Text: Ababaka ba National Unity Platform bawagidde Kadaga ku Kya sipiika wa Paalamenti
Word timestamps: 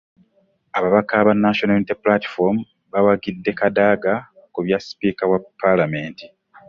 Ababaka 0.77 1.13
ba 1.27 1.33
National 1.45 1.75
Unity 1.79 1.95
Platform 2.03 2.55
bawagidde 2.91 3.49
Kadaga 3.59 4.13
ku 4.53 4.59
Kya 4.67 4.79
sipiika 4.85 5.23
wa 5.31 5.39
Paalamenti 5.61 6.23